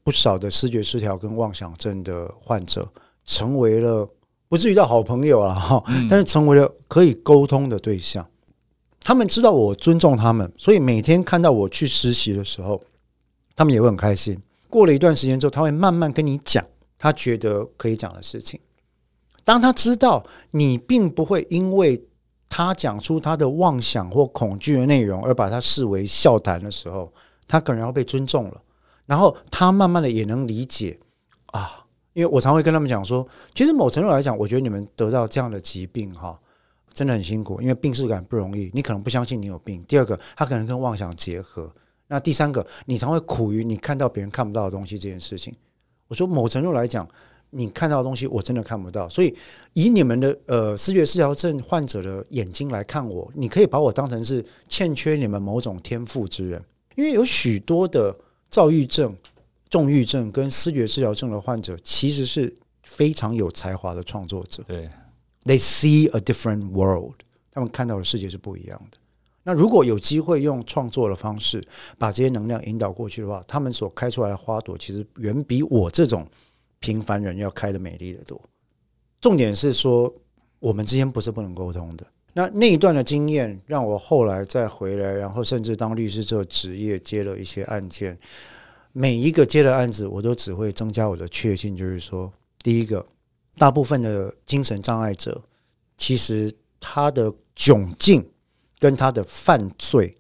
[0.04, 2.88] 不少的视觉失调跟妄想症的患者，
[3.24, 4.10] 成为了
[4.48, 8.28] 不至于到好朋友啊哈，但是成为了可以沟通的对象。
[9.04, 12.82] 他们知道我尊重他们，所以每天看到我去实习的时候，
[13.56, 14.40] 他们也会很开心。
[14.70, 16.66] 过了一段时间之后，他会慢慢跟你讲
[16.98, 18.60] 他觉得可以讲的事情。
[19.44, 22.04] 当他知道你并不会因为
[22.48, 27.12] 他讲出他的妄想或恐惧的内容而把他视为笑谈的时候，
[27.48, 28.62] 他可能要被尊重了。
[29.12, 30.98] 然后他慢慢的也能理解
[31.48, 36.40] 啊，因为我常会跟他们讲说，其实某程度来讲，我觉得你们得到这样的疾病哈，
[36.94, 38.72] 真的很辛苦，因为病识感不容易。
[38.74, 39.84] 你可能不相信你有病。
[39.84, 41.70] 第二个，他可能跟妄想结合。
[42.08, 45.54] 那第三个，你常会苦于你看到别人看不到的东西这件事情。
[46.08, 47.06] 我说某程度来讲，
[47.50, 49.36] 你看到的东西我真的看不到，所以
[49.74, 56.64] 以你们的呃视觉失调症患者的眼睛来看我，你可以把我当成是欠缺你们某种天赋之人，
[56.96, 58.16] 因为有许多的。
[58.52, 59.16] 躁郁症、
[59.70, 64.62] 重郁症跟视觉失调症的患者，其实是非常有才华的创作者。
[64.68, 64.88] 对
[65.46, 67.16] ，They see a different world，
[67.50, 68.98] 他们看到的世界是不一样的。
[69.44, 71.66] 那如果有机会用创作的方式
[71.98, 76.28] 把这些能量引导过去的话，他们所开出来的花朵，其实远比我这种
[76.80, 78.40] 平凡人要开的美丽的多。
[79.20, 80.14] 重点是说，
[80.60, 82.06] 我们之间不是不能沟通的。
[82.34, 88.18] 那那一段的经验，让我后来再回来，然后甚至当律师做职业，接了一些案件。
[88.94, 93.06] 每一个接的案子，我都只会增加我的确信，就是说，第一个，
[93.58, 95.42] 大部分的精神障碍者，
[95.98, 98.26] 其实他的窘境、
[98.80, 100.16] 跟他的犯罪、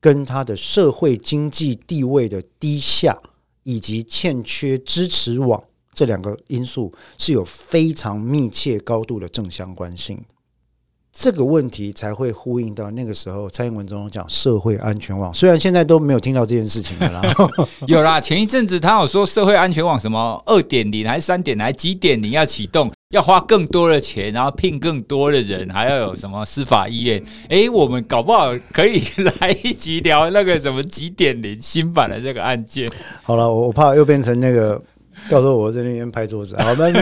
[0.00, 3.18] 跟他的社会经济地位的低下，
[3.62, 10.22] 以及欠缺支持网这两个因素，是有非常密切、高度的正相关性。
[11.18, 17.22] 这个问题才会呼应到那个时候，蔡英文总统讲社会安全网，虽然现在都没有听到这件事情了啦。
[17.88, 27.22] 有啦，前一阵子他有说社会安全网什么二点零还是三点零还几点零要启动，要花更多的钱，然后聘更多的人，还要有什么司法医院。
[27.48, 29.00] 哎，我们搞不好可以
[29.40, 32.86] 来一集聊那个什么几点零新版的这个案件。
[33.22, 34.80] 好了，我我怕又变成那个，
[35.30, 36.54] 到时候我在那边拍桌子。
[36.58, 36.92] 好，那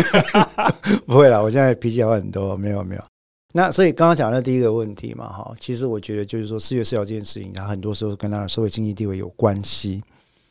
[1.04, 3.02] 不会了，我现在脾气好很多，没有没有。
[3.56, 10.02] 那所以刚刚讲的第一个问题嘛，哈，其实我觉得就是说，视觉失调这件事情，它很多时候跟他的社会经济地位有关系。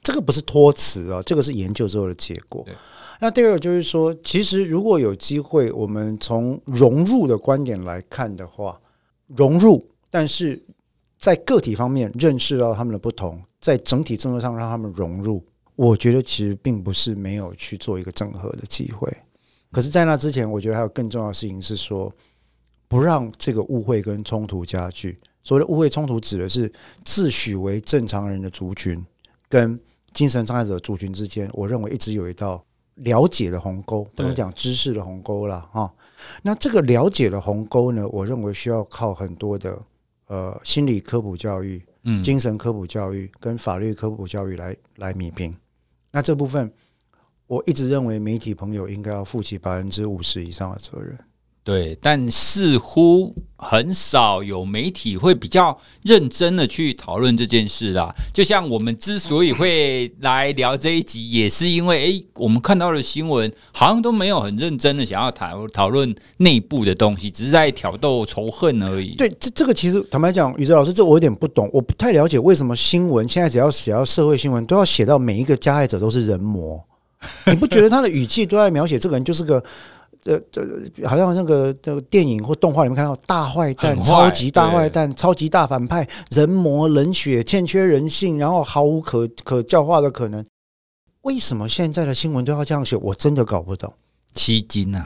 [0.01, 2.65] 这个不是托词啊，这个是研究之后的结果。
[3.19, 8.79] 那第二个就是说，其实如果有机会，我们从融入的观点来看的话，
[9.27, 10.63] 融入，但是
[11.19, 15.43] 在个体方面认识到他们的不同，在整体政策上让他们融入，
[15.75, 19.13] 我觉得其实并不是没有去做一个整合的机会。
[19.73, 22.09] 可是，在那之前，我觉得还有更重要的事情是说。
[22.93, 25.19] 不让这个误会跟冲突加剧。
[25.41, 26.71] 所谓的误会冲突，指的是
[27.03, 29.03] 自诩为正常人的族群
[29.49, 29.77] 跟
[30.13, 32.63] 精神障碍者族群之间，我认为一直有一道
[32.97, 35.91] 了解的鸿沟，不能讲知识的鸿沟了哈。
[36.43, 39.81] 那这个了解的鸿沟呢，我认为需要靠很多的
[40.27, 45.53] 呃心理科普教育、嗯，精神科普教育跟法律科普教育来来弭平。
[46.11, 46.71] 那这部分，
[47.47, 51.17] 我一直认为媒体朋友应该要负起百分之五十以上的责任。
[51.65, 58.13] 对，但似乎很少有媒体会比较认真的去讨论这件事啦。
[58.33, 69.15] 就像我们之所以会来聊这一集，也是因为诶，我们看到的新闻好像都没有很认真的想要讨讨论内部的东西，只是在挑逗仇恨而已。
[69.15, 76.83] 对，这这个其实坦白讲，宇哲老师，这我有点不懂，我不太了解为什么新闻现在只要写到社会新闻，都要写到每一个加害者都是人魔？
[77.47, 79.63] 你不觉得他的语气都在描写这个人就是个？
[80.23, 80.63] 这这
[81.05, 90.45] 好像那个这个电影或动画里面看到大坏蛋、超级大坏蛋、超级大反派、人魔、冷血、欠缺人性，然后毫无可可教化的可能。
[91.23, 92.95] 为什么现在的新闻都要这样写？
[92.95, 93.93] 我真的搞不懂。
[94.33, 95.05] 吸金啊，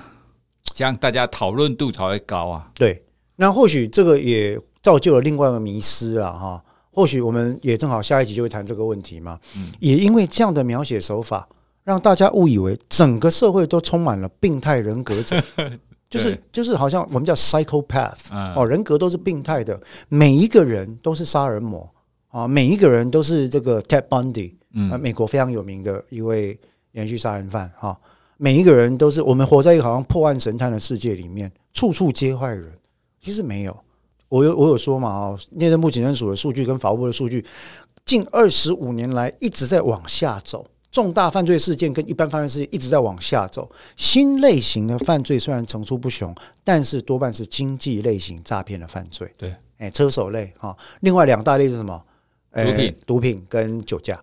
[0.71, 2.71] 这样大家讨论度才会高啊。
[2.75, 3.03] 对，
[3.35, 6.63] 那或许这个也造就了另外一个迷失了哈。
[6.91, 9.39] 或许我们也正好下一集就会谈这个问题嘛。
[9.55, 11.47] 嗯，也因为这样的描写手法，
[11.87, 15.41] 让大家误以为整个社会都充满了病态人格者，
[16.11, 21.89] 就是就是好像我们叫 psychopath 哦，人格都是病态的，每一个人都是杀人魔。
[22.27, 26.59] 啊，每一个人都是这个 Ted Bundy，嗯，美国非常有名的一位
[26.91, 27.71] 连续杀人犯。
[27.79, 27.97] 哈。
[28.35, 32.69] 每一个人都是我们活在一个好像破案神探的世界里面，处处皆坏人。
[33.21, 33.75] 其实没有。
[34.27, 37.43] 我有我有说嘛啊，内政部警政署的数据跟法务部的数据，
[38.03, 43.69] 近二十五年来一直在往下走，重大犯罪事件跟一般犯罪事件一直在往下走。
[43.95, 49.31] 新类型的犯罪虽然层出不穷，但是多半是经济类型诈骗的犯罪。
[49.37, 52.01] 对，哎，车手类哈，另外两大类是什么？
[52.53, 54.19] 毒品、毒品跟酒驾。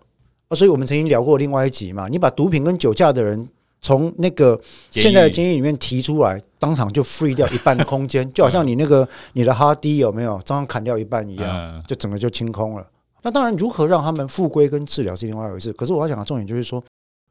[0.48, 3.48] 啊，所以我们曾经聊过另外一集嘛，你把毒品跟酒驾的人。
[3.80, 12.86] 从那个现在的监狱里面提出来，当场就 free 掉一半的空间，就好像你那个你的 hard D 有没有，当场砍掉一半一样，就整个就清空了。
[13.24, 15.72] 那当然，如何让他们复归跟治疗是另外一回事。
[15.72, 16.84] 可是我要讲的重点就是说，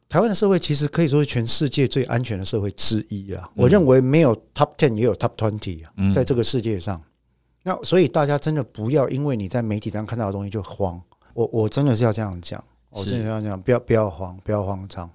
[0.10, 3.48] 台湾的社会其实可以说是全世界最安全的社会之一啦。
[3.56, 7.00] 我认为没有 top ten 也有 top twenty 啊，在这个世界上。
[7.62, 11.00] 那所以大家真的不要因为你在媒体上看到的东西就慌。
[11.36, 15.10] 我我真的是要这样讲，我真的要这样讲，不要不要慌，不要慌张。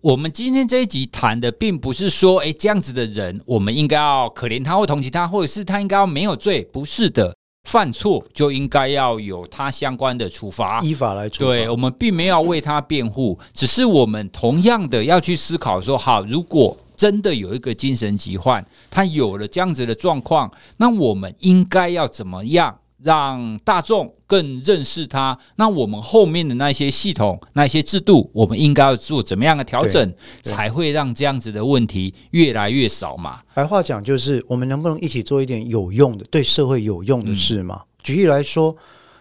[0.00, 11.50] 我们今天这一集谈的，并不是说，哎，这样子的人，我们应该要可怜他或同情他，或者是他应该要没有罪，不是的，犯错就应该要有他相关的处罚，依法来处罚。
[11.50, 22.78] 对，我们并没有为他辩护，只是我们同样的要去思考说，好，如果真的有一个精神疾患，他有了这样子的状况，那我们应该要怎么样？
[23.02, 30.10] 让大众更认识他，那我们后面的那些系统、那些制度，我们应该要做怎么样的调整，
[30.42, 33.42] 才会让这样子的问题越来越少嘛？
[33.52, 37.82] 白话讲就是，我们能不能一起做一点有用的、对社会有用的事嘛？
[37.82, 38.74] 嗯、举例来说，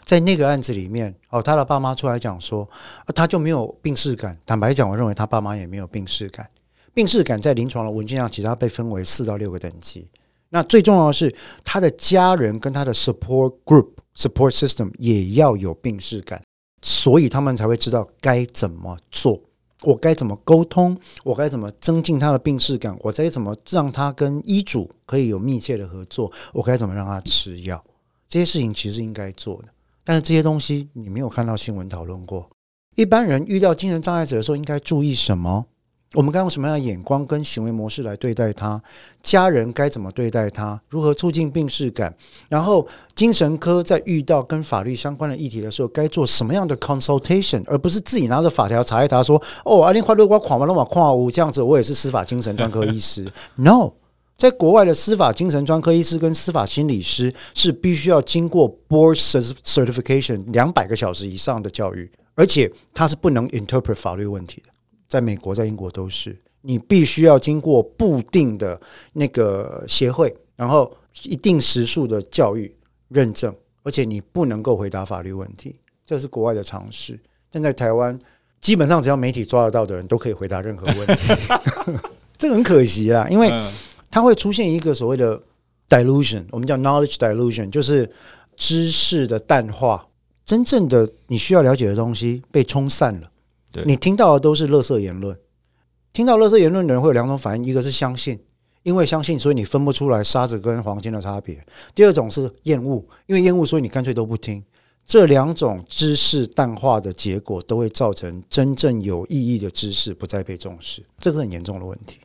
[0.05, 2.65] 在那个案子里面，哦，他的爸妈出来讲说，
[3.13, 4.37] 他就没有病视感。
[4.45, 6.47] 坦白讲，我认为他爸妈也没有病视感。
[6.93, 10.07] 病视感在临床的文件上，其实它被分为四到六个等级。
[10.53, 11.33] 那最重要的是，
[11.63, 16.43] 他的家人跟他的 support group、support system 也要有病视感，
[16.81, 19.41] 所以他们才会知道该怎么做，
[19.83, 27.81] 我该怎么沟通，我该怎么增进他的病视感，我该怎么让他跟医嘱可以有密切的合作，我该怎么让他吃药，
[28.27, 29.69] 这些事情其实应该做的。
[30.03, 32.49] 但是这些东西你没有看到新闻讨论过。
[32.97, 35.65] 一般人遇到精神障碍者的时候，应该注意什么？
[36.13, 38.81] 我们该用什么样的眼光跟行为模式来对待他？
[39.23, 40.77] 家人该怎么对待他？
[40.89, 42.13] 如何促进病视感？
[42.49, 47.63] 然后精神科在遇到跟法律相关的议题的时候，该做什么样的 consultation？
[47.65, 53.25] 而不是自己拿着法条查一查，说：“哦，阿林快乐瓜垮嘛，那么跨无这样子，我也是司法精神专科医师。
[53.55, 53.93] ”No，
[54.35, 59.17] 在国外的司法精神专科医师跟司法心理师是必须要经过 board
[59.63, 64.70] certification 两百个小时以上的教育，而且他是不能 interpret 法律问题的。
[65.11, 68.79] 在美国，在英国都是，你必须要经过固定的
[69.11, 70.89] 那个协会，然后
[71.23, 72.73] 一定时数的教育
[73.09, 77.19] 认证，而且你不能够回答法律问题，这是国外的常识。
[77.51, 78.17] 但在台湾，
[78.61, 81.33] 基本上只要媒体抓得到的人都可以回答任何问题，
[82.39, 83.51] 这个很可惜啦，因为
[84.09, 85.37] 它会出现一个所谓的
[85.89, 88.09] dilution，我们叫 knowledge dilution，就是
[88.55, 90.07] 知识的淡化，
[90.45, 93.29] 真正的你需要了解的东西被冲散了。
[93.85, 95.37] 你听到的都是垃圾言论，
[96.13, 98.39] 听到垃圾言论的人会有两种反应：一个是相信，
[98.83, 101.55] 因为相信，所以你分不出来沙子跟黄金的差别；
[101.93, 104.63] 第二种是厌恶，因为厌恶，所以你干脆都不听。
[105.03, 112.19] 这两种知识淡化的结果，都会造成真正有意义的知识不再被重视，这个是很严重的问题。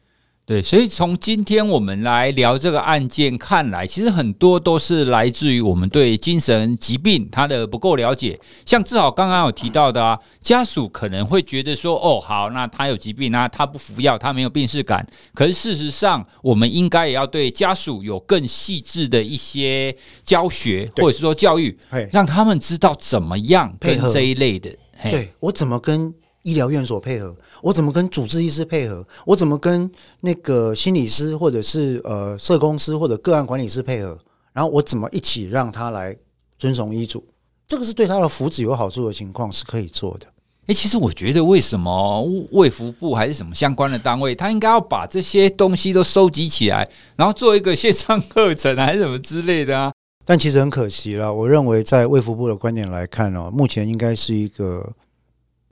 [0.46, 8.38] 对，所以从今天我们来聊这个案件看来，其实很多都是来自于我们对精神疾病它的不够了解。
[8.64, 15.04] 像志豪刚刚有提到的啊，家属可能会觉得说，哦，好，那他有疾病，那他不服药，他没有病识感。
[15.34, 19.92] 可是事实上，我们应该也要对家属有更细致的一些
[20.22, 21.76] 教学，或者是说教育，
[22.12, 24.70] 让他们知道怎么样跟这一类的。
[25.02, 26.14] 对，我怎么跟？
[26.46, 29.04] 医疗院所配合，我怎么跟主治医师配合？
[29.24, 29.90] 我怎么跟
[30.20, 34.16] 那个心理师或者是呃社工师或者个案管理师配合？
[34.52, 36.16] 然后我怎么一起让他来
[36.56, 37.24] 遵从医嘱？
[37.66, 40.26] 这个是对他的福祉有好处的情况是可以做的。
[40.66, 42.22] 诶，其实我觉得为什么
[42.52, 49.92] 卫福部还是什么相关的单位，他应该要把这些东西都收集起来，然后做一个线上课程还是什么之类的啊？
[50.24, 54.92] 但其实很可惜了，我认为在卫福部的观点来看哦，目前应该是一个。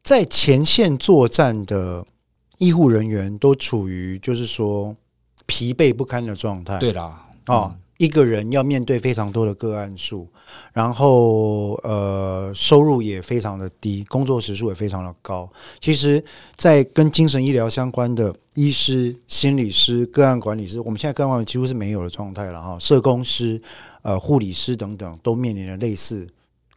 [0.04, 2.04] 在前线作战的
[2.58, 4.94] 医护人员都处于就是说
[5.46, 6.78] 疲惫不堪的状态。
[6.78, 7.80] 对啦，啊、嗯。
[7.96, 10.28] 一个人要面对非常多的个案数，
[10.72, 15.48] 然后呃，收入也非常的低，工作时数也非常的高。
[15.78, 16.22] 其实，
[16.56, 22.76] 在跟精神医疗相关的医师、心理师、个案管理师，我们现在个案几乎是没有的状态了哈。
[22.80, 23.62] 社工师、
[24.02, 26.26] 呃，护理师等等，都面临着类似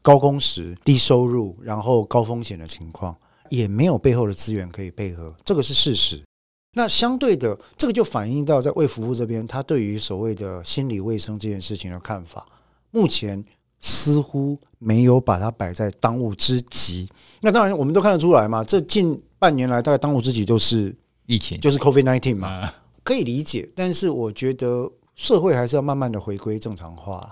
[0.07, 3.13] 高工时、低收入，然后高风险的情况，
[3.49, 6.23] 也没有背后的资源可以配合，这个是事实。
[6.77, 12.47] 那相对的，这个就反映到在卫福部这边，他对于所谓的心理卫生这件事情的看法，
[12.89, 13.43] 目前
[13.81, 17.09] 似乎没有把它摆在当务之急。
[17.41, 20.95] 那当然，我们都看得出来嘛，这近半年来，大概当务之急就是
[21.25, 22.71] 疫情，就是 COVID-19 嘛，
[23.03, 23.69] 可以理解。
[23.75, 27.29] 但是我觉得社会还是要慢慢的回归正常化。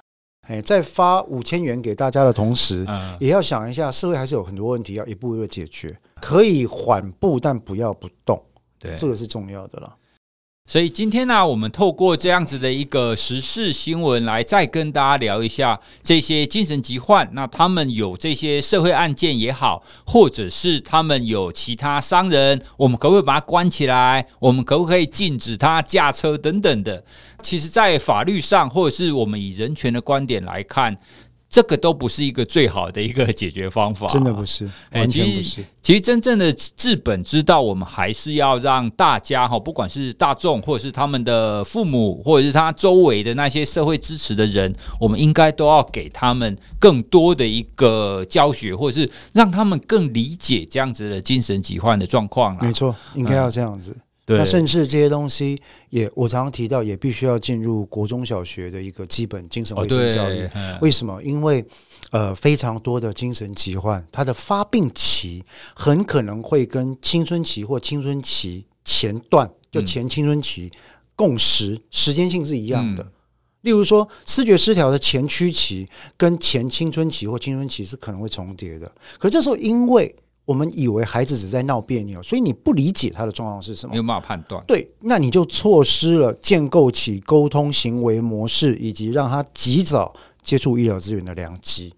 [0.48, 2.86] 哎，在发五千元给大家的同时，
[3.20, 8.42] 也要想一下，社会还是有很多问题要一步一步解决，可以缓步，但不要不动。
[8.78, 9.96] 对，这个是重要的了。
[10.68, 17.30] 所以今天呢、我们透过这样子的一个时事新闻来再跟大家聊一下这些精神疾患。
[17.34, 24.26] 那他们有这些社会案件也好，或者是他们有其他伤人，我们可不可以把他关起来？
[24.40, 27.04] 我们可不可以禁止他驾车等等的？
[27.44, 30.96] 其实，在法律上，或者是我们以人权的观点来看。
[31.50, 35.64] 这个都不是一个最好的一个解决方法，真的不是，完全不是。
[35.82, 52.58] 其实真正的治本之道，我们还是要让大家哈，不管是大众，或者是他们的父母，或者是他周围的那些社会支持的人，我们应该都要给他们更多的一个教学，或者是让他们更理解这样子的精神疾患的状况。
[52.62, 53.92] 没错，应该要这样子。
[53.92, 55.62] 嗯对，那甚至这些东西
[55.92, 60.46] 也，我常常提到，也必须要进入国中小学的一个基本精神卫生教育。
[60.48, 61.22] 哦、为什么？
[61.22, 61.64] 因为
[62.10, 65.44] 呃，非常多的精神疾患，它的发病期
[65.76, 70.72] 很可能会跟青春期或青春期前段，就前青春期
[71.16, 73.04] 共识，时间性是一样的。
[73.04, 73.12] 嗯、
[73.62, 78.92] 例如说，视觉失调的前驱期跟前青春期或青春期是可能会重叠的。
[79.20, 80.16] 可这时候，因为
[80.46, 84.64] 我们以为孩子只在闹别扭，所以你不理解他的状况是什么，没有办法判断。
[84.66, 91.94] 对，那你就错失了建构起沟通行为模式，以及让他及早接触医疗资源的良机。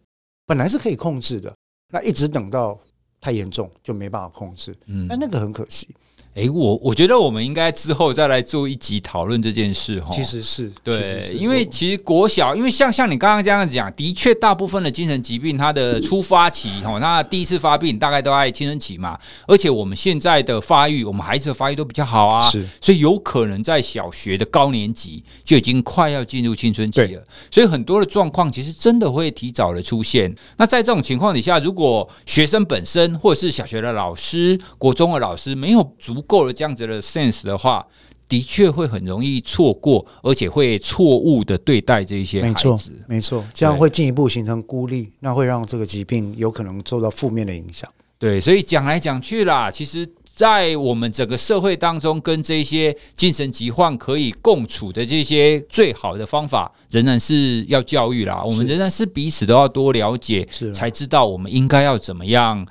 [0.45, 1.53] 本来是可以控制的，
[1.91, 2.79] 那一直等到
[3.19, 4.73] 太严重就没办法控制。
[4.85, 5.89] 嗯，那那个很可惜。
[6.37, 10.13] 诶，我我觉得我们应该之后再来做一集讨论这件事哈。
[10.13, 19.17] 其实是对，因为其实国小，因为像像你刚刚这样子讲，的确大部分的精神疾病，它的出发期哈，那第一次发病大概都在青春期嘛。
[19.47, 27.23] 而且我们现在的发育，我们孩子的发育都比较好啊，是，所以有可能在小学的高年级就已经快要进入青春期了。
[27.49, 30.31] 所以很多的状况其实真的会提早的出现。
[30.57, 37.85] 那在这种情况底下，如果学生本身或者是小学的老师、国中的老师没有足够了这样子的 sense 的话，
[38.29, 42.67] 的确会很容易错过，而且会错误的对待这些孩子。
[42.67, 47.89] 没错，没错，这样会进一步形成孤立，那会让这个疾病有可能受到负面的影响。
[48.19, 50.05] 对，所以讲来讲去啦，其实，
[50.35, 58.43] 在我们整个社会当中，跟这些精神疾患可以共处的这些最好的方法，仍然是要教育啦。
[58.43, 62.65] 我们仍然是彼此都要多了解，才知道我们应该要怎么样。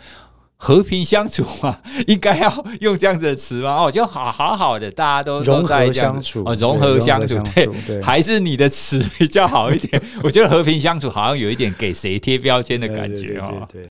[0.57, 3.77] 和平相处嘛， 应该要用这样子的词吗？
[3.77, 10.03] 哦，就好好好的，大家都融合相处哦，融合相处，对，对，还是你的词比较好一点。
[10.25, 13.67] 我觉得和平相处好像有一点给谁贴标签的感觉哦。
[13.73, 13.87] 对。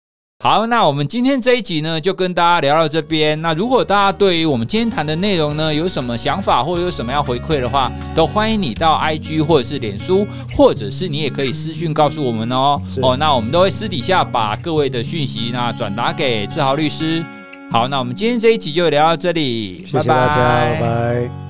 [0.45, 3.41] 好，那我们今天这一集呢，就跟大家聊到这边。
[3.41, 12.79] 那如果大家对于我们今天谈的内容呢，有什么想法或者有什么要回馈的话，都欢迎你到 IG 或者是脸书，或者是你也可以私讯告诉我们哦。
[13.01, 17.25] 哦，那我们都会私底下把各位的讯息那转达给志豪律师。
[17.71, 20.75] 好，那我们今天这一集就聊到这里，谢谢大家，拜拜。
[20.75, 21.44] 拜拜。